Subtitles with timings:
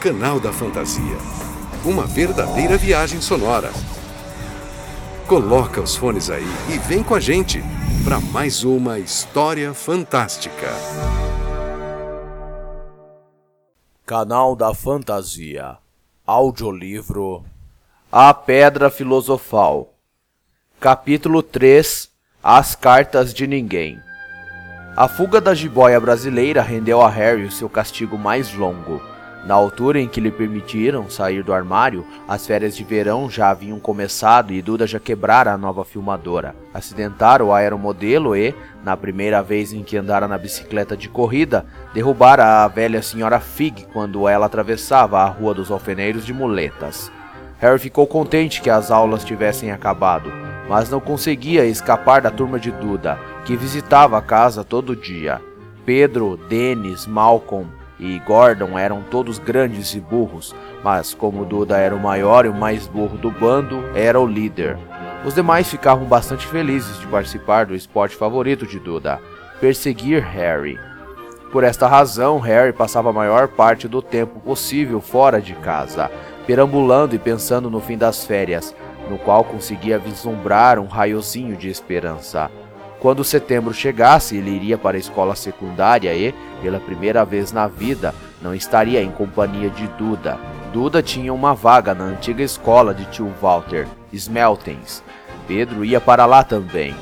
[0.00, 1.16] Canal da Fantasia.
[1.82, 3.70] Uma verdadeira viagem sonora.
[5.26, 7.62] Coloca os fones aí e vem com a gente
[8.04, 10.68] para mais uma história fantástica.
[14.04, 15.78] Canal da Fantasia.
[16.26, 17.42] Audiolivro
[18.12, 19.94] A Pedra Filosofal.
[20.78, 22.10] Capítulo 3
[22.42, 23.98] As Cartas de Ninguém.
[24.94, 29.15] A fuga da jiboia brasileira rendeu a Harry o seu castigo mais longo.
[29.46, 33.78] Na altura em que lhe permitiram sair do armário, as férias de verão já haviam
[33.78, 36.52] começado e Duda já quebrara a nova filmadora.
[36.74, 41.64] Acidentara o aeromodelo e, na primeira vez em que andara na bicicleta de corrida,
[41.94, 47.12] derrubara a velha senhora Fig quando ela atravessava a rua dos alfeneiros de muletas.
[47.60, 50.28] Harry ficou contente que as aulas tivessem acabado,
[50.68, 55.40] mas não conseguia escapar da turma de Duda, que visitava a casa todo dia.
[55.84, 62.00] Pedro, Dennis, Malcolm e Gordon eram todos grandes e burros, mas como Duda era o
[62.00, 64.76] maior e o mais burro do bando, era o líder.
[65.24, 69.20] Os demais ficavam bastante felizes de participar do esporte favorito de Duda,
[69.60, 70.78] perseguir Harry.
[71.50, 76.10] Por esta razão, Harry passava a maior parte do tempo possível fora de casa,
[76.46, 78.74] perambulando e pensando no fim das férias,
[79.08, 82.50] no qual conseguia vislumbrar um raiozinho de esperança.
[83.06, 88.12] Quando setembro chegasse, ele iria para a escola secundária e, pela primeira vez na vida,
[88.42, 90.40] não estaria em companhia de Duda.
[90.72, 95.04] Duda tinha uma vaga na antiga escola de tio Walter, Smeltens.
[95.46, 96.96] Pedro ia para lá também.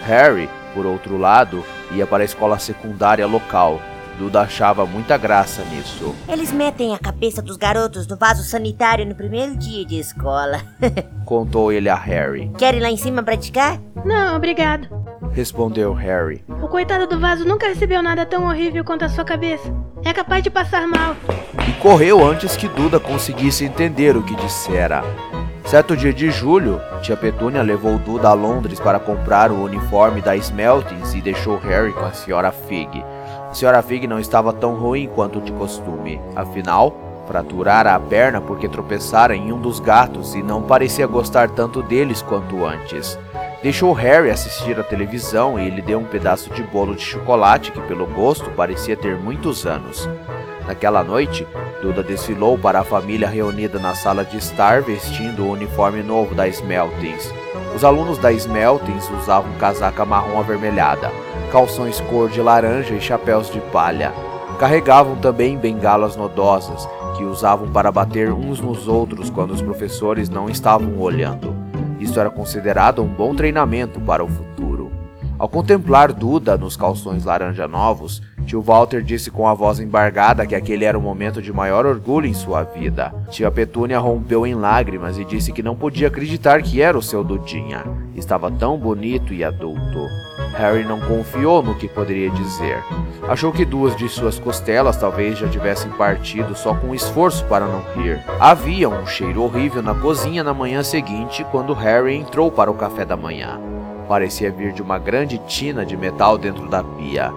[0.00, 3.80] Harry, por outro lado, ia para a escola secundária local,
[4.18, 6.14] Duda achava muita graça nisso.
[6.28, 10.60] Eles metem a cabeça dos garotos no vaso sanitário no primeiro dia de escola.
[11.24, 12.52] Contou ele a Harry.
[12.58, 13.80] Quer ir lá em cima praticar?
[14.04, 15.05] Não, obrigado.
[15.36, 16.42] Respondeu Harry.
[16.62, 19.70] O coitado do vaso nunca recebeu nada tão horrível quanto a sua cabeça.
[20.02, 21.14] É capaz de passar mal.
[21.68, 25.04] E correu antes que Duda conseguisse entender o que dissera.
[25.66, 30.34] Certo dia de julho, tia Petúnia levou Duda a Londres para comprar o uniforme da
[30.34, 33.04] Smeltings e deixou Harry com a senhora Fig.
[33.50, 36.18] A senhora Fig não estava tão ruim quanto de costume.
[36.34, 36.96] Afinal,
[37.26, 42.22] fraturara a perna porque tropeçara em um dos gatos e não parecia gostar tanto deles
[42.22, 43.18] quanto antes.
[43.66, 47.80] Deixou Harry assistir à televisão e ele deu um pedaço de bolo de chocolate que,
[47.80, 50.08] pelo gosto, parecia ter muitos anos.
[50.68, 51.44] Naquela noite,
[51.82, 56.46] Duda desfilou para a família reunida na sala de estar vestindo o uniforme novo da
[56.46, 57.34] Smeltings.
[57.74, 61.10] Os alunos da Smeltings usavam casaca marrom avermelhada,
[61.50, 64.14] calções cor de laranja e chapéus de palha.
[64.60, 70.48] Carregavam também bengalas nodosas, que usavam para bater uns nos outros quando os professores não
[70.48, 71.65] estavam olhando.
[72.06, 74.92] Isso era considerado um bom treinamento para o futuro.
[75.36, 80.54] Ao contemplar Duda nos calções laranja novos, tio Walter disse com a voz embargada que
[80.54, 83.12] aquele era o momento de maior orgulho em sua vida.
[83.28, 87.24] Tia Petúnia rompeu em lágrimas e disse que não podia acreditar que era o seu
[87.24, 87.82] Dudinha.
[88.14, 90.25] Estava tão bonito e adulto.
[90.54, 92.82] Harry não confiou no que poderia dizer.
[93.28, 97.82] Achou que duas de suas costelas talvez já tivessem partido só com esforço para não
[97.94, 98.22] rir.
[98.40, 103.04] Havia um cheiro horrível na cozinha na manhã seguinte quando Harry entrou para o café
[103.04, 103.60] da manhã.
[104.08, 107.32] Parecia vir de uma grande tina de metal dentro da pia.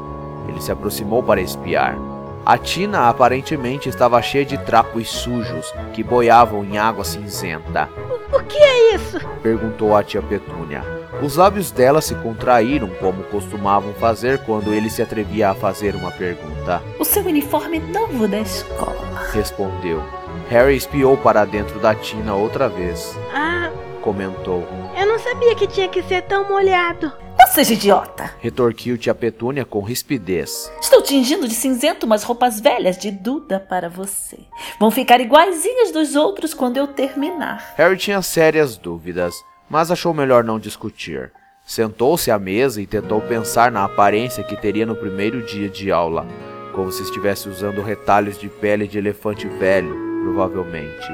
[0.47, 2.08] Ele se aproximou para espiar.
[2.49, 7.87] A tina aparentemente estava cheia de trapos sujos que boiavam em água cinzenta.
[8.33, 9.19] O que é isso?
[9.43, 10.83] Perguntou a tia Petúnia.
[11.21, 16.09] Os lábios dela se contraíram como costumavam fazer quando ele se atrevia a fazer uma
[16.09, 16.81] pergunta.
[16.97, 19.29] O seu uniforme novo da escola.
[19.31, 20.03] Respondeu.
[20.49, 23.15] Harry espiou para dentro da tina outra vez.
[23.31, 23.69] Ah,
[24.01, 24.67] Comentou.
[24.99, 27.11] eu não sabia que tinha que ser tão molhado.
[27.39, 28.35] Não seja idiota.
[28.39, 30.69] Retorquiu tia Petúnia com rispidez.
[30.81, 34.39] Estou tingindo de cinzento umas roupas velhas de Duda para você.
[34.77, 37.73] Vão ficar iguaizinhas dos outros quando eu terminar.
[37.77, 39.33] Harry tinha sérias dúvidas,
[39.69, 41.31] mas achou melhor não discutir.
[41.65, 46.27] Sentou-se à mesa e tentou pensar na aparência que teria no primeiro dia de aula,
[46.73, 51.07] como se estivesse usando retalhos de pele de elefante velho, provavelmente.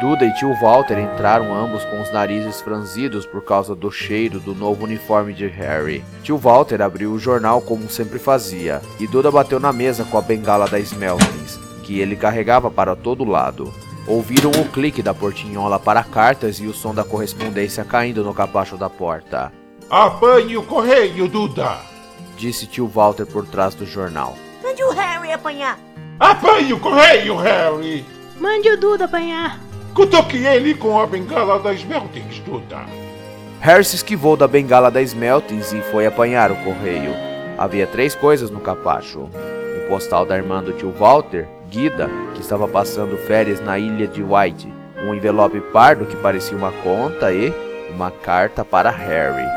[0.00, 4.54] Duda e tio Walter entraram ambos com os narizes franzidos por causa do cheiro do
[4.54, 6.04] novo uniforme de Harry.
[6.22, 10.20] Tio Walter abriu o jornal como sempre fazia, e Duda bateu na mesa com a
[10.20, 13.72] bengala da Smeltings, que ele carregava para todo lado.
[14.06, 18.76] Ouviram o clique da portinhola para cartas e o som da correspondência caindo no capacho
[18.76, 19.50] da porta.
[19.88, 21.78] Apanhe o correio, Duda!
[22.36, 24.36] Disse tio Walter por trás do jornal.
[24.62, 25.78] Mande o Harry apanhar.
[26.20, 28.04] Apanhe o correio, Harry!
[28.38, 29.65] Mande o Duda apanhar.
[29.96, 32.84] Cutuque ele com a bengala das Meltings, Duda.
[33.62, 37.14] Harry se esquivou da bengala da Smeltings e foi apanhar o correio.
[37.56, 42.68] Havia três coisas no capacho: um postal da irmã do tio Walter, Guida, que estava
[42.68, 44.70] passando férias na ilha de White,
[45.02, 47.50] um envelope pardo que parecia uma conta e
[47.88, 49.48] uma carta para Harry.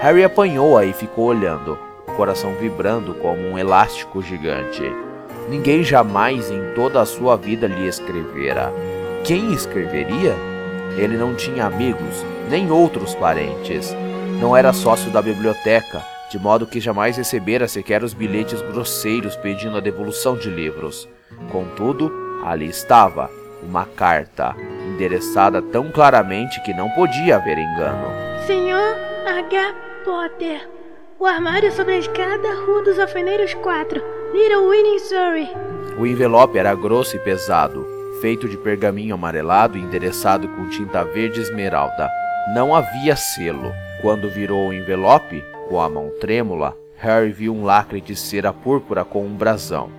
[0.00, 1.78] Harry apanhou-a e ficou olhando,
[2.08, 4.82] o coração vibrando como um elástico gigante.
[5.50, 8.72] Ninguém jamais em toda a sua vida lhe escrevera.
[9.24, 10.36] Quem escreveria?
[10.98, 13.96] Ele não tinha amigos, nem outros parentes.
[14.38, 19.78] Não era sócio da biblioteca, de modo que jamais recebera sequer os bilhetes grosseiros pedindo
[19.78, 21.08] a devolução de livros.
[21.50, 22.12] Contudo,
[22.44, 23.30] ali estava,
[23.62, 24.54] uma carta,
[24.92, 28.06] endereçada tão claramente que não podia haver engano.
[28.46, 28.94] Senhor
[29.26, 29.74] H.
[30.04, 30.68] Potter,
[31.18, 34.02] o armário sobre a escada, Rua dos Alfeneiros 4,
[34.34, 35.48] Little Winning, Surrey.
[35.98, 37.93] O envelope era grosso e pesado,
[38.24, 42.08] feito de pergaminho amarelado e endereçado com tinta verde esmeralda.
[42.54, 43.70] Não havia selo.
[44.00, 49.04] Quando virou o envelope, com a mão trêmula, Harry viu um lacre de cera púrpura
[49.04, 49.90] com um brasão.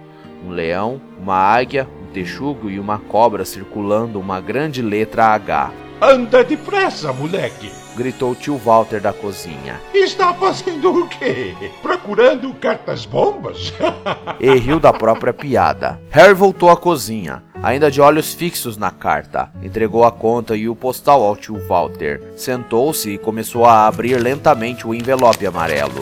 [0.44, 5.72] Um leão, uma águia, um texugo e uma cobra circulando uma grande letra H.
[6.02, 7.85] Anda depressa, moleque!
[7.96, 9.80] Gritou tio Walter da cozinha.
[9.94, 11.56] Está fazendo o quê?
[11.82, 13.74] Procurando cartas bombas?
[14.40, 16.00] e riu da própria piada.
[16.10, 19.50] Harry voltou à cozinha, ainda de olhos fixos na carta.
[19.64, 22.22] Entregou a conta e o postal ao tio Walter.
[22.36, 26.00] Sentou-se e começou a abrir lentamente o envelope amarelo.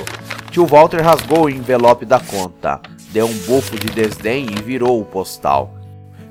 [0.49, 2.81] Tio Walter rasgou o envelope da conta,
[3.11, 5.73] deu um bufo de desdém e virou o postal.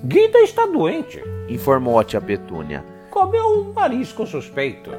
[0.04, 2.91] Guida está doente, informou a tia Petúnia.
[3.12, 4.90] Comeu um marisco suspeito.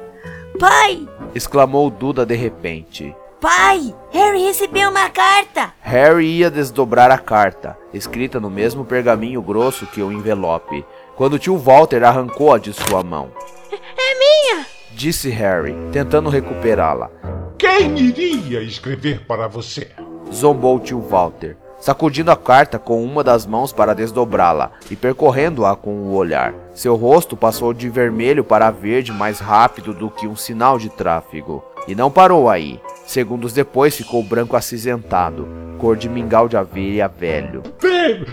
[0.60, 1.08] Pai!
[1.34, 3.12] exclamou Duda de repente.
[3.40, 3.92] Pai!
[4.12, 5.74] Harry recebeu uma carta!
[5.80, 11.58] Harry ia desdobrar a carta, escrita no mesmo pergaminho grosso que o envelope, quando tio
[11.58, 13.32] Walter arrancou-a de sua mão.
[13.72, 14.66] É minha!
[14.92, 17.10] Disse Harry, tentando recuperá-la.
[17.58, 19.90] Quem iria escrever para você?
[20.32, 25.90] Zombou tio Walter, sacudindo a carta com uma das mãos para desdobrá-la e percorrendo-a com
[25.90, 26.54] o olhar.
[26.72, 31.62] Seu rosto passou de vermelho para verde mais rápido do que um sinal de tráfego.
[31.86, 32.80] E não parou aí.
[33.04, 35.46] Segundos depois ficou branco acinzentado,
[35.78, 37.62] cor de mingau de aveia velho.
[37.78, 38.24] Pe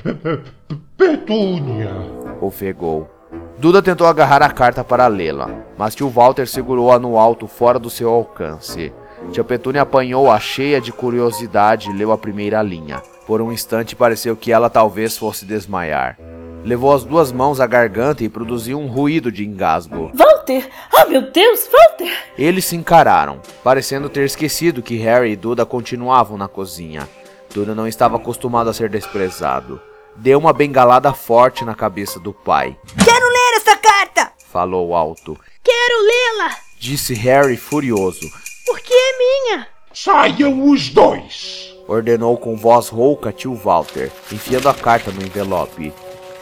[0.96, 1.92] Petúnia!
[2.40, 3.10] Ofegou.
[3.58, 7.90] Duda tentou agarrar a carta para lê-la, mas tio Walter segurou-a no alto fora do
[7.90, 8.94] seu alcance.
[9.32, 13.02] Tia Petúnia apanhou-a cheia de curiosidade e leu a primeira linha.
[13.26, 16.18] Por um instante pareceu que ela talvez fosse desmaiar.
[16.64, 20.12] Levou as duas mãos à garganta e produziu um ruído de engasgo.
[20.14, 20.70] Walter!
[20.94, 22.12] Oh, meu Deus, Walter!
[22.38, 27.08] Eles se encararam, parecendo ter esquecido que Harry e Duda continuavam na cozinha.
[27.54, 29.82] Duda não estava acostumado a ser desprezado.
[30.16, 32.78] Deu uma bengalada forte na cabeça do pai.
[33.04, 34.32] Quero ler essa carta!
[34.52, 35.40] Falou alto.
[35.64, 36.56] Quero lê-la!
[36.78, 38.30] Disse Harry furioso.
[38.72, 39.68] Porque é minha!
[39.94, 41.76] Saiam os dois!
[41.90, 45.92] Ordenou com voz rouca tio Walter, enfiando a carta no envelope.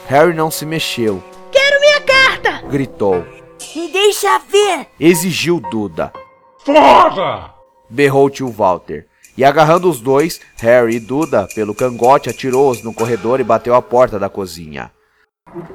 [0.05, 1.23] Harry não se mexeu.
[1.51, 2.67] Quero minha carta!
[2.67, 3.25] Gritou.
[3.75, 4.85] Me deixa ver!
[4.99, 6.13] Exigiu Duda.
[6.63, 7.51] Fora!
[7.89, 9.07] Berrou tio Walter.
[9.35, 13.81] E agarrando os dois, Harry e Duda, pelo cangote, atirou-os no corredor e bateu a
[13.81, 14.91] porta da cozinha.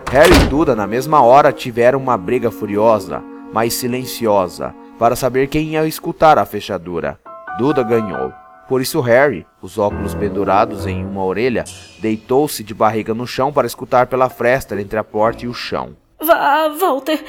[0.08, 3.20] Harry e Duda, na mesma hora, tiveram uma briga furiosa,
[3.52, 7.18] mas silenciosa, para saber quem ia escutar a fechadura.
[7.58, 8.32] Duda ganhou.
[8.68, 11.64] Por isso Harry, os óculos pendurados em uma orelha,
[11.98, 15.96] deitou-se de barriga no chão para escutar pela fresta entre a porta e o chão.
[16.18, 17.22] Vá, Walter.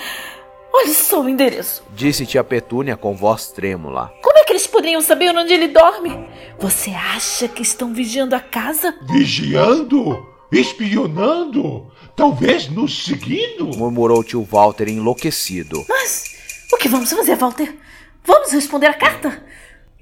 [0.74, 1.84] Olhe só o endereço.
[1.94, 4.12] Disse tia Petúnia com voz trêmula.
[4.22, 6.28] Como é que eles poderiam saber onde ele dorme?
[6.60, 8.94] Você acha que estão vigiando a casa?
[9.10, 10.25] Vigiando?
[10.51, 11.92] Espionando?
[12.16, 13.75] Talvez nos seguindo?
[13.78, 15.84] Murmurou tio Walter enlouquecido.
[15.90, 16.35] Mas
[16.74, 17.76] o que vamos fazer, Walter?
[18.24, 19.44] Vamos responder a carta?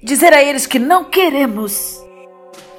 [0.02, 2.02] Dizer a eles que não queremos.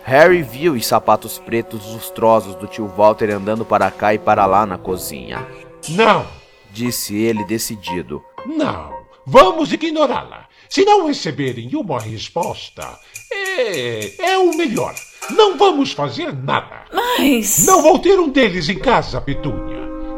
[0.04, 4.66] Harry viu os sapatos pretos lustrosos do tio Walter andando para cá e para lá
[4.66, 5.46] na cozinha.
[5.90, 6.26] Não,
[6.72, 8.24] Disse ele decidido.
[8.46, 8.94] não.
[9.28, 10.48] Vamos ignorá-la.
[10.70, 13.00] Se não receberem uma resposta,
[13.32, 14.94] é, é o melhor.
[15.32, 16.84] Não vamos fazer nada.
[16.94, 17.66] Mas.
[17.66, 19.75] Não vou ter um deles em casa, Petúnia.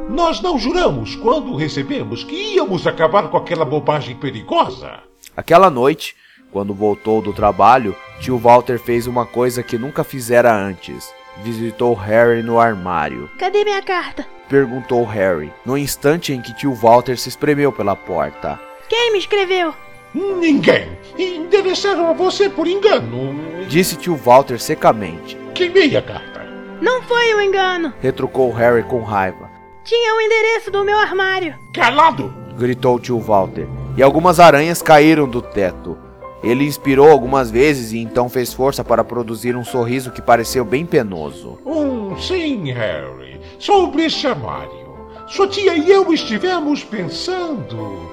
[0.10, 5.00] Nós não juramos quando recebemos que íamos acabar com aquela bobagem perigosa.
[5.36, 6.16] Aquela noite,
[6.50, 11.14] quando voltou do trabalho, tio Walter fez uma coisa que nunca fizera antes.
[11.44, 13.30] Visitou Harry no armário.
[13.38, 14.26] Cadê minha carta?
[14.48, 18.60] Perguntou Harry, no instante em que tio Walter se espremeu pela porta.
[18.88, 19.74] Quem me escreveu?
[20.16, 20.88] Ninguém.
[21.18, 23.66] Endereçaram a você por engano.
[23.68, 25.38] Disse tio Walter secamente.
[25.54, 26.48] Queimei a carta.
[26.82, 27.94] Não foi um engano.
[28.00, 29.57] Retrucou Harry com raiva.
[29.88, 31.56] Tinha o endereço do meu armário.
[31.74, 32.34] Calado!
[32.58, 33.70] Gritou tio Walter.
[33.96, 35.98] E algumas aranhas caíram do teto.
[36.44, 40.86] Ele inspirou algumas vezes e então fez força para produzir um sorriso que pareceu bem
[40.86, 41.58] penoso.
[41.66, 43.40] Um sim, Harry.
[43.60, 44.98] Sobre esse armário.
[45.26, 48.12] Sua tia e eu estivemos pensando.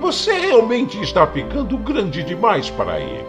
[0.00, 3.26] Você realmente está ficando grande demais para ele.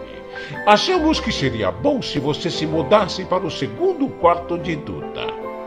[0.66, 5.26] Achamos que seria bom se você se mudasse para o segundo quarto de Duda.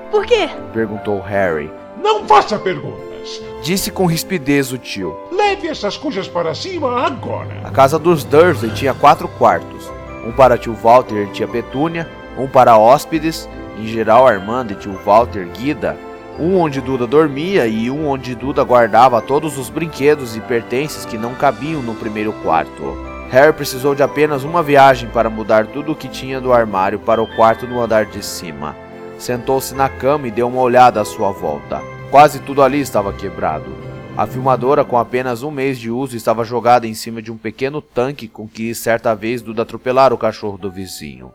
[0.10, 0.50] Por quê?
[0.74, 1.70] Perguntou Harry.
[2.02, 3.42] Não faça perguntas.
[3.62, 5.16] Disse com rispidez o tio.
[5.32, 7.62] Leve essas coisas para cima agora.
[7.64, 9.92] A casa dos Dursley tinha quatro quartos.
[10.26, 14.94] Um para tio Walter e tia Petúnia, um para hóspedes, em geral Armando e tio
[15.06, 15.98] Walter Guida,
[16.40, 21.18] um onde Duda dormia e um onde Duda guardava todos os brinquedos e pertences que
[21.18, 22.98] não cabiam no primeiro quarto.
[23.30, 27.22] Harry precisou de apenas uma viagem para mudar tudo o que tinha do armário para
[27.22, 28.76] o quarto no andar de cima.
[29.20, 31.82] Sentou-se na cama e deu uma olhada à sua volta.
[32.10, 33.70] Quase tudo ali estava quebrado.
[34.18, 37.82] A filmadora, com apenas um mês de uso, estava jogada em cima de um pequeno
[37.82, 41.34] tanque com que certa vez Duda atropelara o cachorro do vizinho.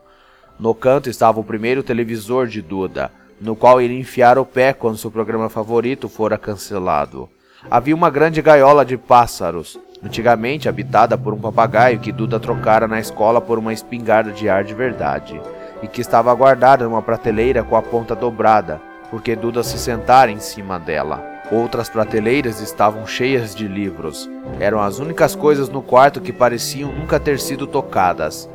[0.59, 4.97] No canto estava o primeiro televisor de Duda, no qual ele enfiara o pé quando
[4.97, 7.29] seu programa favorito fora cancelado.
[7.71, 12.99] Havia uma grande gaiola de pássaros, antigamente habitada por um papagaio que Duda trocara na
[12.99, 15.41] escola por uma espingarda de ar de verdade,
[15.85, 20.41] e que estava guardada numa prateleira com a ponta dobrada, porque Duda se sentara em
[20.41, 21.23] cima dela.
[21.53, 24.31] Outras prateleiras estavam cheias de livros.
[24.59, 28.49] Eram as únicas coisas no quarto que pareciam nunca ter sido tocadas.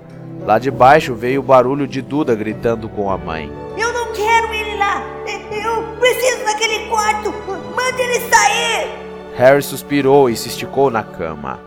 [0.43, 3.51] Lá de baixo veio o barulho de Duda gritando com a mãe.
[3.77, 5.03] Eu não quero ele lá!
[5.51, 7.31] Eu preciso daquele quarto!
[7.75, 8.89] Mande ele sair!
[9.36, 11.59] Harry suspirou e se esticou na cama.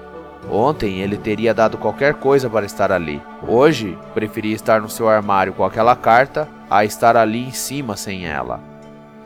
[0.53, 3.23] Ontem ele teria dado qualquer coisa para estar ali.
[3.49, 8.27] Hoje, preferia estar no seu armário com aquela carta a estar ali em cima sem
[8.27, 8.61] ela.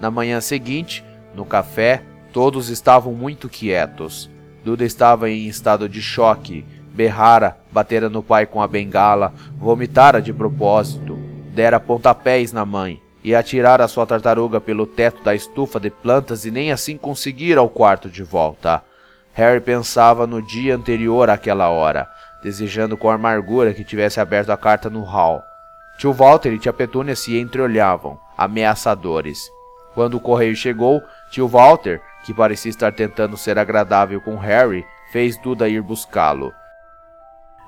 [0.00, 1.04] Na manhã seguinte,
[1.34, 4.30] no café, todos estavam muito quietos.
[4.64, 6.64] Duda estava em estado de choque,
[6.94, 11.18] berrara, batera no pai com a bengala, vomitara de propósito,
[11.52, 16.52] dera pontapés na mãe e atirara sua tartaruga pelo teto da estufa de plantas e
[16.52, 18.84] nem assim conseguira ao quarto de volta.
[19.36, 22.08] Harry pensava no dia anterior àquela hora,
[22.42, 25.44] desejando com amargura que tivesse aberto a carta no hall.
[25.98, 29.50] Tio Walter e tia Petúnia se entreolhavam, ameaçadores.
[29.92, 35.36] Quando o correio chegou, tio Walter, que parecia estar tentando ser agradável com Harry, fez
[35.36, 36.50] Duda ir buscá-lo.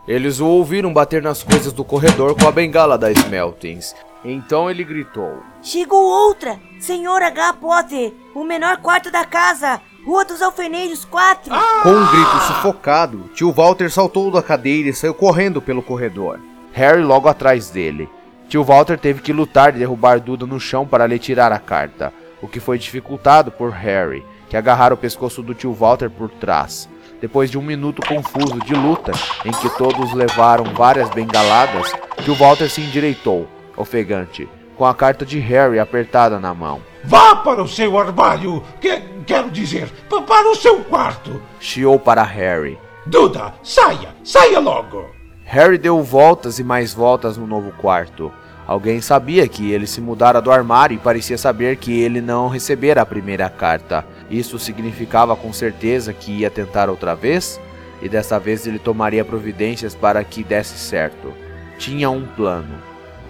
[0.06, 3.94] Eles o ouviram bater nas coisas do corredor com a bengala da Smeltings.
[4.24, 6.58] Então ele gritou: Chegou outra!
[6.80, 7.52] Senhor H.
[7.60, 8.14] Potter!
[8.34, 9.82] O menor quarto da casa!
[10.08, 11.54] Rua dos Alfeneiros 4!
[11.82, 16.40] Com um grito sufocado, tio Walter saltou da cadeira e saiu correndo pelo corredor.
[16.72, 18.08] Harry logo atrás dele.
[18.48, 22.10] Tio Walter teve que lutar e derrubar Duda no chão para lhe tirar a carta,
[22.40, 26.88] o que foi dificultado por Harry, que agarrara o pescoço do tio Walter por trás.
[27.20, 29.12] Depois de um minuto confuso de luta,
[29.44, 31.92] em que todos levaram várias bengaladas,
[32.24, 33.46] tio Walter se endireitou,
[33.76, 34.48] ofegante,
[34.78, 36.80] com a carta de Harry apertada na mão.
[37.04, 38.62] Vá para o seu armário!
[38.80, 41.42] Que, quero dizer, pa- para o seu quarto!
[41.60, 42.78] Chiou para Harry.
[43.04, 44.10] Duda, saia!
[44.24, 45.04] Saia logo!
[45.44, 48.32] Harry deu voltas e mais voltas no novo quarto.
[48.66, 53.00] Alguém sabia que ele se mudara do armário e parecia saber que ele não recebera
[53.00, 54.04] a primeira carta.
[54.30, 57.58] Isso significava com certeza que ia tentar outra vez?
[58.02, 61.32] E dessa vez ele tomaria providências para que desse certo.
[61.78, 62.74] Tinha um plano.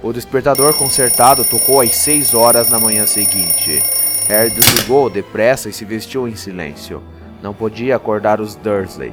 [0.02, 3.82] O despertador consertado tocou às 6 horas na manhã seguinte.
[4.28, 7.02] Harry desligou depressa e se vestiu em silêncio.
[7.42, 9.12] Não podia acordar os Dursley.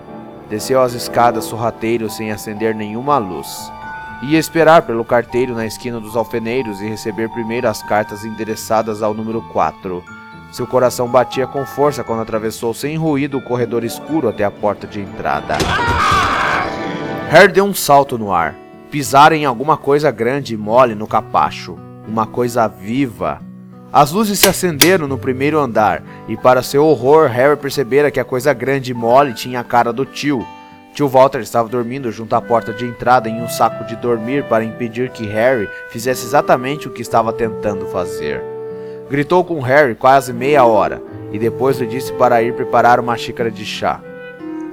[0.49, 3.71] Desceu as escadas sorrateiro sem acender nenhuma luz.
[4.23, 9.13] Ia esperar pelo carteiro na esquina dos alfeneiros e receber primeiro as cartas endereçadas ao
[9.13, 10.03] número 4.
[10.51, 14.85] Seu coração batia com força quando atravessou sem ruído o corredor escuro até a porta
[14.85, 15.57] de entrada.
[17.29, 18.64] Harry deu um salto no ar.
[18.95, 21.77] Pisara em alguma coisa grande e mole no capacho.
[22.07, 23.41] Uma coisa viva.
[23.91, 28.23] As luzes se acenderam no primeiro andar, e para seu horror, Harry percebera que a
[28.23, 30.47] coisa grande e mole tinha a cara do tio.
[30.93, 34.63] Tio Walter estava dormindo junto à porta de entrada em um saco de dormir para
[34.63, 38.41] impedir que Harry fizesse exatamente o que estava tentando fazer.
[39.09, 43.51] Gritou com Harry quase meia hora, e depois lhe disse para ir preparar uma xícara
[43.51, 43.99] de chá.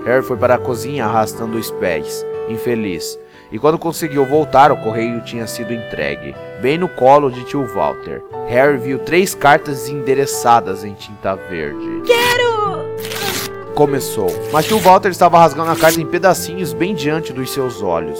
[0.07, 3.19] Harry foi para a cozinha arrastando os pés, infeliz,
[3.53, 8.23] e quando conseguiu voltar, o correio tinha sido entregue, bem no colo de tio Walter.
[8.49, 12.03] Harry viu três cartas endereçadas em tinta verde.
[12.07, 12.53] Quero!
[13.75, 18.19] Começou, mas tio Walter estava rasgando a carta em pedacinhos bem diante dos seus olhos.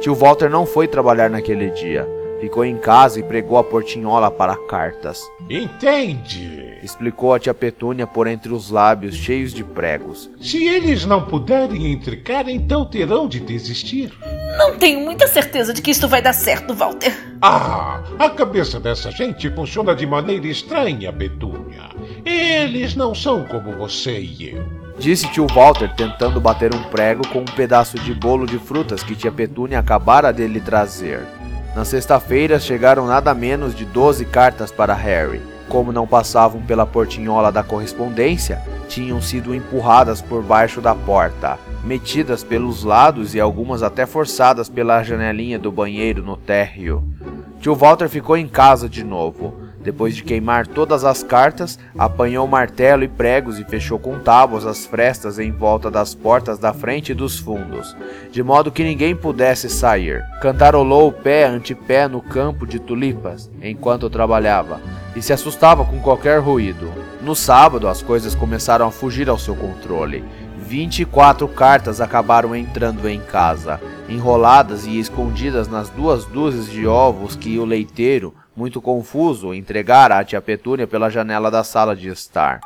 [0.00, 2.06] Tio Walter não foi trabalhar naquele dia.
[2.40, 5.22] Ficou em casa e pregou a portinhola para cartas.
[5.48, 6.78] Entende?
[6.82, 10.30] Explicou a tia Petúnia por entre os lábios cheios de pregos.
[10.40, 14.12] Se eles não puderem intricar, então terão de desistir.
[14.56, 17.12] Não tenho muita certeza de que isto vai dar certo, Walter.
[17.42, 21.90] Ah, a cabeça dessa gente funciona de maneira estranha, Petúnia.
[22.24, 24.84] Eles não são como você e eu.
[24.98, 29.16] Disse tio Walter tentando bater um prego com um pedaço de bolo de frutas que
[29.16, 31.20] tia Petúnia acabara de lhe trazer.
[31.74, 35.53] Na sexta-feira chegaram nada menos de 12 cartas para Harry.
[35.74, 42.44] Como não passavam pela portinhola da correspondência, tinham sido empurradas por baixo da porta, metidas
[42.44, 47.02] pelos lados e algumas até forçadas pela janelinha do banheiro no térreo.
[47.58, 49.63] Tio Walter ficou em casa de novo.
[49.84, 54.86] Depois de queimar todas as cartas, apanhou martelo e pregos e fechou com tábuas as
[54.86, 57.94] frestas em volta das portas da frente e dos fundos,
[58.32, 60.24] de modo que ninguém pudesse sair.
[60.40, 64.80] Cantarolou pé ante pé no campo de tulipas, enquanto trabalhava,
[65.14, 66.90] e se assustava com qualquer ruído.
[67.20, 70.24] No sábado, as coisas começaram a fugir ao seu controle.
[70.66, 77.58] 24 cartas acabaram entrando em casa, enroladas e escondidas nas duas dúzias de ovos que
[77.58, 82.60] o leiteiro, muito confuso, entregara à tia Petúnia pela janela da sala de estar.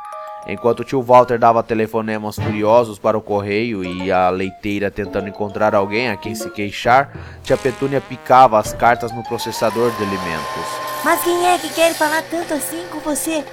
[0.47, 5.75] Enquanto o tio Walter dava telefonemas furiosos para o correio e a leiteira tentando encontrar
[5.75, 7.11] alguém a quem se queixar,
[7.43, 10.65] tia Petúnia picava as cartas no processador de alimentos.
[11.03, 13.43] Mas quem é que quer falar tanto assim com você?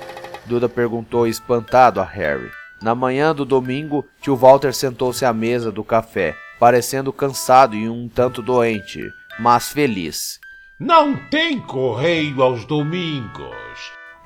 [0.44, 2.50] Duda perguntou espantado a Harry.
[2.80, 8.08] Na manhã do domingo, tio Walter sentou-se à mesa do café, parecendo cansado e um
[8.08, 9.02] tanto doente,
[9.38, 10.38] mas feliz.
[10.78, 13.56] Não tem correio aos domingos.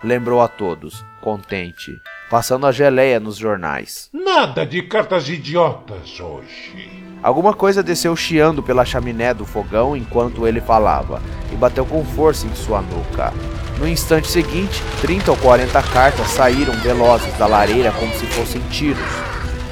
[0.03, 1.97] Lembrou a todos, contente,
[2.29, 4.11] passando a geleia nos jornais.
[4.13, 7.05] Nada de cartas idiotas hoje.
[7.23, 12.49] Alguma coisa desceu chiando pela chaminé do fogão enquanto ele falava e bateu com força
[12.49, 13.33] em sua nuca.
[13.79, 18.99] No instante seguinte, 30 ou 40 cartas saíram velozes da lareira como se fossem tiros.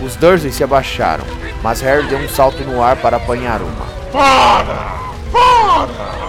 [0.01, 1.25] Os Dursley se abaixaram,
[1.61, 3.87] mas Harry deu um salto no ar para apanhar uma.
[4.13, 4.97] Para!
[5.33, 6.28] Para!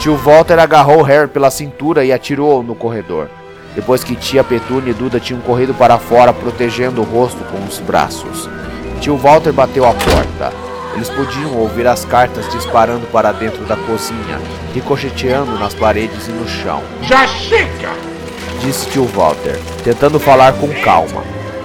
[0.00, 3.28] Tio Walter agarrou Harry pela cintura e atirou-o no corredor,
[3.74, 7.78] depois que tia Petúnia e Duda tinham corrido para fora protegendo o rosto com os
[7.80, 8.48] braços.
[8.98, 10.54] Tio Walter bateu a porta.
[10.94, 14.40] Eles podiam ouvir as cartas disparando para dentro da cozinha,
[14.72, 16.82] ricocheteando nas paredes e no chão.
[17.02, 17.90] Já chega!
[18.62, 21.22] Disse tio Walter, tentando falar com calma,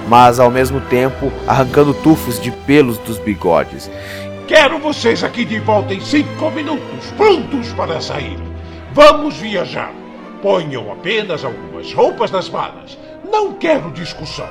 [0.08, 3.90] mas ao mesmo tempo arrancando tufos de pelos dos bigodes.
[4.46, 8.38] Quero vocês aqui de volta em cinco minutos, prontos para sair.
[8.92, 9.92] Vamos viajar.
[10.40, 12.96] Ponham apenas algumas roupas nas malas.
[13.28, 14.48] Não quero discussão.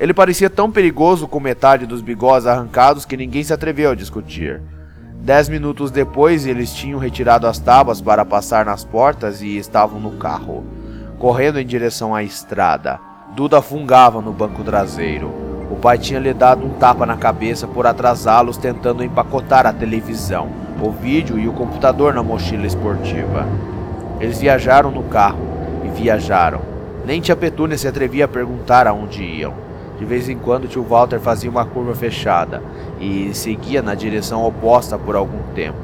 [0.00, 4.60] Ele parecia tão perigoso com metade dos bigodes arrancados que ninguém se atreveu a discutir.
[5.20, 10.12] Dez minutos depois, eles tinham retirado as tábuas para passar nas portas e estavam no
[10.18, 10.64] carro,
[11.16, 12.98] correndo em direção à estrada.
[13.36, 15.47] Duda fungava no banco traseiro.
[15.70, 20.48] O pai tinha lhe dado um tapa na cabeça por atrasá-los tentando empacotar a televisão,
[20.80, 23.46] o vídeo e o computador na mochila esportiva.
[24.18, 25.40] Eles viajaram no carro
[25.84, 26.60] e viajaram.
[27.04, 29.52] Nem tia Petúnia se atrevia a perguntar aonde iam.
[29.98, 32.62] De vez em quando, tio Walter fazia uma curva fechada
[33.00, 35.76] e seguia na direção oposta por algum tempo.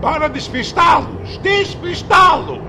[0.00, 1.38] Para despistá-los!
[1.42, 2.60] Despistá-los!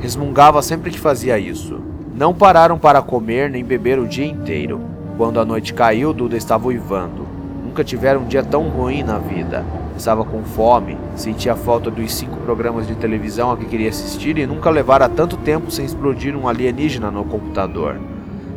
[0.00, 1.80] Resmungava sempre que fazia isso.
[2.14, 4.97] Não pararam para comer nem beber o dia inteiro.
[5.18, 7.26] Quando a noite caiu, Duda estava uivando.
[7.64, 9.64] Nunca tiveram um dia tão ruim na vida.
[9.96, 14.46] Estava com fome, sentia falta dos cinco programas de televisão a que queria assistir e
[14.46, 18.00] nunca levara tanto tempo sem explodir um alienígena no computador.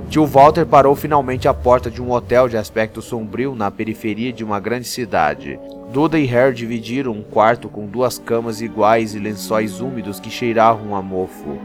[0.08, 4.43] Tio Walter parou finalmente à porta de um hotel de aspecto sombrio na periferia de
[4.43, 5.60] uma grande cidade.
[5.91, 10.95] Duda e Harry dividiram um quarto com duas camas iguais e lençóis úmidos que cheiravam
[10.95, 11.58] a mofo.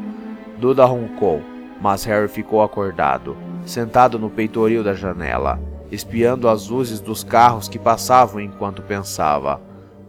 [0.59, 1.43] Duda roncou,
[1.83, 7.79] mas Harry ficou acordado, sentado no peitoril da janela, espiando as luzes dos carros que
[7.79, 9.61] passavam enquanto pensava.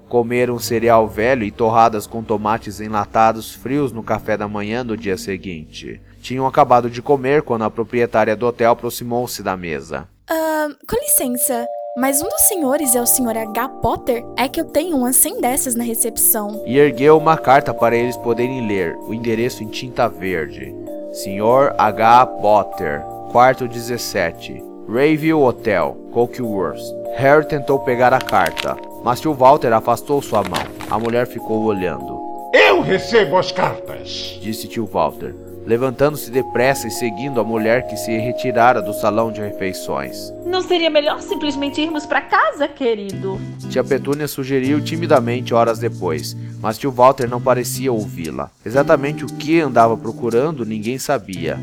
[0.08, 5.17] Comeram cereal velho e torradas com tomates enlatados frios no café da manhã do dia
[5.17, 6.00] seguinte.
[6.22, 10.08] Tinham acabado de comer quando a proprietária do hotel aproximou-se da mesa.
[10.30, 11.65] Ah, com licença,
[11.98, 13.38] mas um dos senhores é o Sr.
[13.38, 13.70] H.
[13.82, 14.24] Potter?
[14.38, 16.63] É que eu tenho umas 100 dessas na recepção.
[16.65, 20.76] E ergueu uma carta para eles poderem ler, o endereço em tinta verde.
[21.12, 21.74] Sr.
[21.78, 22.28] H.
[22.28, 26.80] Potter, quarto 17, Rayville Hotel, Cokeworth.
[27.18, 30.63] Harry tentou pegar a carta, mas tio Walter afastou sua mão.
[30.90, 32.20] A mulher ficou olhando.
[32.54, 34.40] Eu recebo as cartas!
[34.42, 35.36] Disse tio Walter.
[35.66, 40.34] levantando-se depressa e seguindo a mulher que se retirara do salão de refeições.
[40.46, 43.38] Não seria melhor simplesmente irmos para casa, querido?
[43.70, 48.50] Tia Petúnia sugeriu timidamente horas depois, mas tio Walter não parecia ouvi-la.
[48.66, 51.60] Exatamente o que andava procurando ninguém sabia.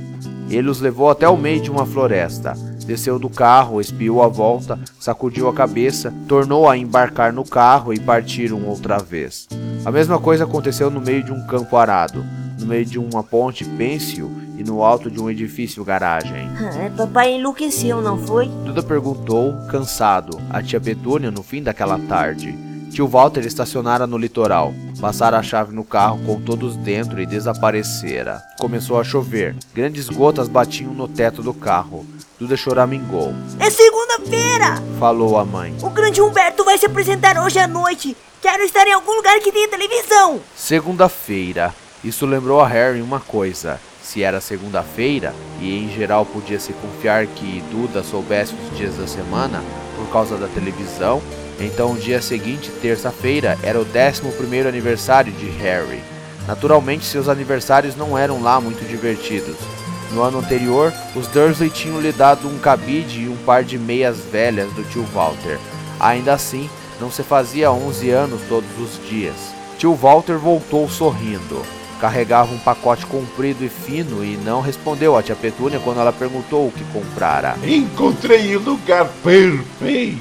[0.49, 2.55] Ele os levou até o meio de uma floresta.
[2.87, 7.99] Desceu do carro, espiou a volta, sacudiu a cabeça, tornou a embarcar no carro e
[7.99, 9.49] partiram outra vez.
[9.85, 12.25] A mesma coisa aconteceu no meio de um campo arado
[12.59, 16.49] no meio de uma ponte pêncil e no alto de um edifício garagem.
[16.59, 18.47] Ah, papai enlouqueceu, não foi?
[18.65, 22.57] Duda perguntou, cansado, a tia Petúnia no fim daquela tarde.
[22.95, 28.41] Tio Walter estacionara no litoral, passara a chave no carro com todos dentro e desaparecera.
[28.61, 29.57] Começou a chover.
[29.75, 32.07] Grandes gotas batiam no teto do carro.
[32.39, 33.35] Duda choramingou.
[33.59, 34.81] É segunda-feira!
[35.01, 35.75] Falou a mãe.
[35.83, 38.17] O grande Humberto vai se apresentar hoje à noite.
[38.41, 40.39] Quero estar em algum lugar que tenha televisão.
[40.55, 41.75] Segunda-feira.
[42.05, 43.81] Isso lembrou a Harry uma coisa.
[44.05, 49.09] Se era segunda-feira, e em geral podia se confiar que Duda soubesse os dias da
[49.09, 49.65] semana
[49.97, 51.21] por causa da televisão,
[51.61, 56.01] então o dia seguinte, terça-feira, era o 11 aniversário de Harry.
[56.47, 59.57] Naturalmente, seus aniversários não eram lá muito divertidos.
[60.13, 64.19] No ano anterior, os Dursley tinham lhe dado um cabide e um par de meias
[64.19, 65.59] velhas do tio Walter.
[65.99, 66.69] Ainda assim,
[67.01, 69.35] não se fazia 11 anos todos os dias.
[69.79, 71.63] Tio Walter voltou sorrindo
[72.05, 76.69] carregava um pacote comprido e fino e não respondeu a tia Petúnia quando ela perguntou
[76.69, 77.57] o que comprara.
[77.65, 80.19] Encontrei o lugar perfeito,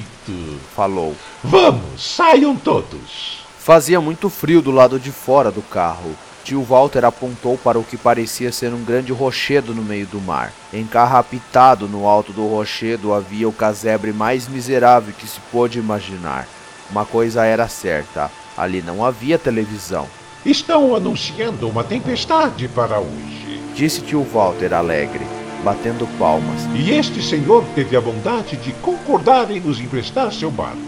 [0.74, 1.14] falou.
[1.42, 3.44] Vamos, saiam todos.
[3.58, 6.14] Fazia muito frio do lado de fora do carro.
[6.44, 10.52] Tio Walter apontou para o que parecia ser um grande rochedo no meio do mar.
[10.72, 16.46] Encarrapitado no alto do rochedo havia o casebre mais miserável que se pôde imaginar.
[16.90, 20.06] Uma coisa era certa: ali não havia televisão.
[20.44, 23.62] Estão anunciando uma tempestade para hoje.
[23.74, 25.26] Disse tio Walter alegre,
[25.64, 26.68] batendo palmas.
[26.74, 30.78] E este senhor teve a bondade de concordar em nos emprestar seu barco.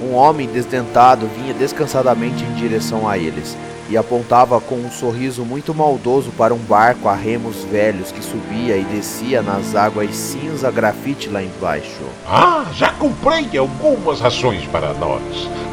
[0.00, 3.56] Um homem desdentado vinha descansadamente em direção a eles
[3.90, 8.76] e apontava com um sorriso muito maldoso para um barco a remos velhos que subia
[8.76, 12.04] e descia nas águas cinza grafite lá embaixo.
[12.26, 15.22] Ah, já comprei algumas rações para nós,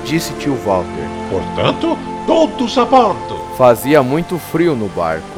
[0.05, 1.07] disse tio Walter.
[1.29, 3.37] Portanto, todos a bordo.
[3.57, 5.34] Fazia muito frio no barco.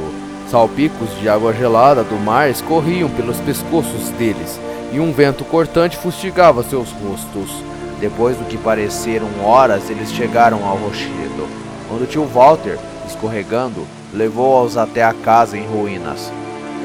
[0.50, 4.58] Salpicos de água gelada do mar escorriam pelos pescoços deles
[4.94, 7.52] e um vento cortante fustigava seus rostos.
[8.00, 11.48] Depois do que pareceram horas, eles chegaram ao rochedo,
[11.92, 16.32] onde o tio Walter, escorregando, levou-os até a casa em ruínas.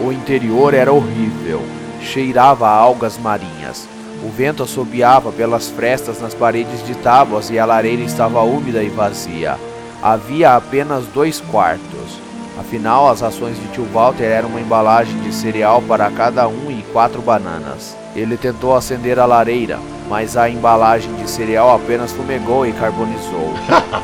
[0.05, 1.62] O interior era horrível,
[2.01, 3.87] cheirava a algas marinhas.
[4.25, 8.88] O vento assobiava pelas frestas nas paredes de tábuas e a lareira estava úmida e
[8.88, 9.57] vazia.
[10.03, 12.21] Havia apenas dois quartos.
[12.58, 16.82] Afinal, as rações de tio Walter eram uma embalagem de cereal para cada um e
[16.92, 17.96] quatro bananas.
[18.14, 23.54] Ele tentou acender a lareira, mas a embalagem de cereal apenas fumegou e carbonizou.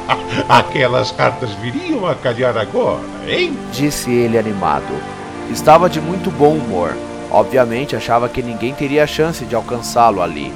[0.48, 3.56] Aquelas cartas viriam a calhar agora, hein?
[3.72, 4.94] Disse ele animado.
[5.50, 6.96] Estava de muito bom humor.
[7.30, 10.50] Obviamente achava que ninguém teria chance de alcançá-lo ali,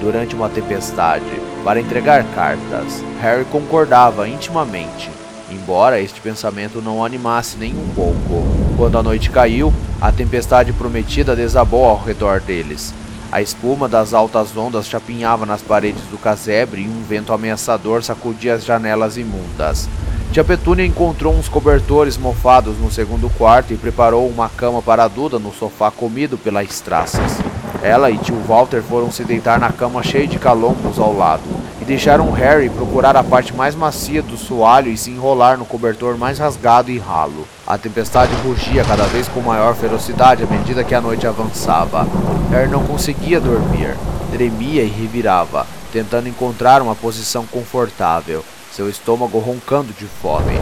[0.00, 1.24] durante uma tempestade
[1.64, 3.04] para entregar cartas.
[3.20, 5.08] Harry concordava intimamente,
[5.50, 8.44] embora este pensamento não o animasse nem um pouco.
[8.76, 12.92] Quando a noite caiu, a tempestade prometida desabou ao redor deles.
[13.30, 18.54] A espuma das altas ondas chapinhava nas paredes do casebre e um vento ameaçador sacudia
[18.54, 19.88] as janelas imundas.
[20.32, 25.38] Tia Petúnia encontrou uns cobertores mofados no segundo quarto e preparou uma cama para Duda
[25.38, 27.38] no sofá comido pelas traças.
[27.82, 31.42] Ela e tio Walter foram se deitar na cama cheia de calombos ao lado
[31.80, 36.16] e deixaram Harry procurar a parte mais macia do soalho e se enrolar no cobertor
[36.16, 37.46] mais rasgado e ralo.
[37.66, 42.06] A tempestade rugia cada vez com maior ferocidade à medida que a noite avançava.
[42.50, 43.96] Harry não conseguia dormir,
[44.32, 48.44] tremia e revirava, tentando encontrar uma posição confortável,
[48.76, 50.52] seu estômago roncando de fome.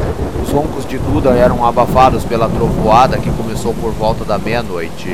[0.40, 5.08] Os roncos de Duda eram abafados pela trovoada que começou por volta da meia-noite.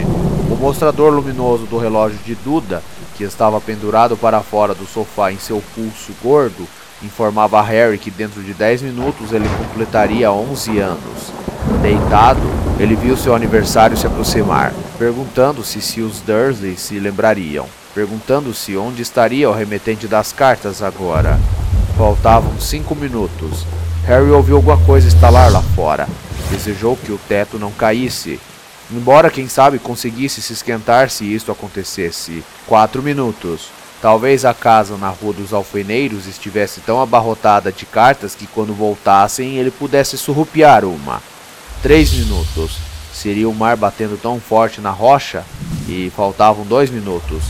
[0.50, 2.82] O mostrador luminoso do relógio de Duda,
[3.16, 6.68] que estava pendurado para fora do sofá em seu pulso gordo,
[7.02, 11.32] informava a Harry que dentro de 10 minutos ele completaria 11 anos.
[11.80, 12.42] Deitado,
[12.78, 19.48] ele viu seu aniversário se aproximar, perguntando-se se os Dursley se lembrariam, perguntando-se onde estaria
[19.48, 21.40] o remetente das cartas agora.
[22.00, 23.66] Faltavam cinco minutos.
[24.06, 26.08] Harry ouviu alguma coisa estalar lá fora.
[26.48, 28.40] Desejou que o teto não caísse.
[28.90, 32.42] Embora, quem sabe, conseguisse se esquentar se isto acontecesse.
[32.66, 33.68] Quatro minutos.
[34.00, 39.58] Talvez a casa na Rua dos Alfeneiros estivesse tão abarrotada de cartas que quando voltassem
[39.58, 41.20] ele pudesse surrupiar uma.
[41.82, 42.78] Três minutos.
[43.12, 45.44] Seria o mar batendo tão forte na rocha
[45.86, 47.42] e faltavam dois minutos.